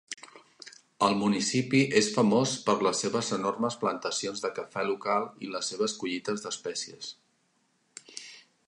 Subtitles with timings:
[1.07, 5.97] El municipi és famós per les seves enormes plantacions de cafè local i les seves
[6.03, 7.15] collites d'espècies.